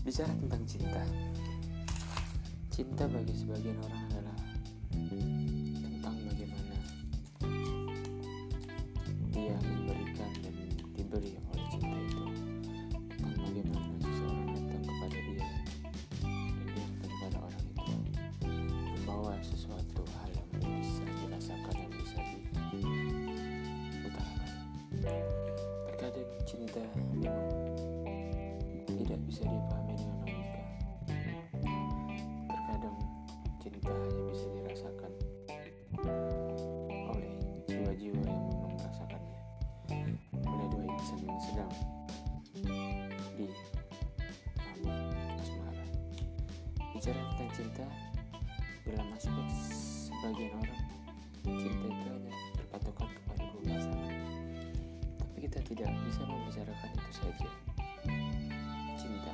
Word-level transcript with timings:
Bicara 0.00 0.32
tentang 0.32 0.64
cinta, 0.66 1.04
cinta 2.72 3.04
bagi 3.06 3.30
sebagian 3.36 3.78
orang 3.84 4.02
adalah 4.10 4.38
tentang 5.76 6.16
bagaimana 6.26 6.76
dia 9.30 9.54
memberikan 9.60 10.32
dan 10.42 10.56
diberi 10.98 11.36
oleh 11.52 11.66
cinta 11.70 11.94
itu, 11.94 12.26
tentang 13.06 13.38
bagaimana 13.38 13.92
seseorang 14.02 14.48
datang 14.50 14.82
kepada 14.82 15.18
dia 15.30 15.46
dan 16.18 16.66
dia 16.74 16.74
datang 16.74 17.06
kepada 17.06 17.36
orang 17.46 17.64
itu, 17.70 17.94
membawa 18.98 19.38
sesuatu 19.46 20.02
hal 20.16 20.30
yang 20.34 20.48
bisa 20.58 21.04
dirasakan 21.06 21.74
dan 21.76 21.90
bisa 21.94 22.18
diutarakan. 22.74 24.52
Terkadang 25.86 26.30
cinta 26.48 26.82
Bicara 47.00 47.16
tentang 47.32 47.48
cinta 47.56 47.86
dalam 48.84 49.08
aspek 49.16 49.48
sebagian 50.04 50.52
orang, 50.52 50.84
cinta 51.48 51.86
itu 51.88 52.08
hanya 52.12 52.36
berpatokan 52.60 53.08
kepada 53.16 53.44
dua 53.56 53.62
pasangan. 53.72 54.16
Tapi 55.16 55.38
kita 55.48 55.58
tidak 55.64 55.88
bisa 56.04 56.20
membicarakan 56.28 56.90
itu 56.92 57.12
saja 57.16 57.48
cinta 59.00 59.32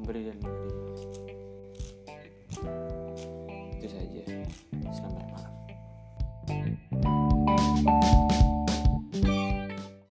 memberi 0.00 0.32
dan 0.32 0.36
menerima 0.40 0.80
itu 3.76 3.86
saja 3.92 4.24